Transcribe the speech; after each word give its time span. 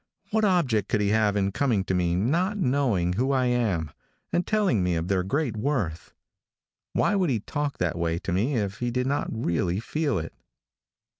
What 0.31 0.43
object 0.43 0.89
could 0.89 0.99
he 0.99 1.09
have 1.09 1.35
in 1.35 1.51
coming 1.51 1.83
to 1.83 1.93
me, 1.93 2.15
not 2.15 2.57
knowing 2.57 3.13
who 3.13 3.31
I 3.31 3.45
am, 3.45 3.91
and 4.33 4.47
telling 4.47 4.81
me 4.81 4.95
of 4.95 5.09
their 5.09 5.21
great 5.21 5.55
worth? 5.55 6.11
Why 6.93 7.13
would 7.13 7.29
he 7.29 7.41
talk 7.41 7.77
that 7.77 7.99
way 7.99 8.17
to 8.17 8.31
me 8.33 8.55
if 8.55 8.79
he 8.79 8.89
did 8.89 9.05
not 9.05 9.27
really 9.31 9.79
feel 9.79 10.17
it? 10.17 10.33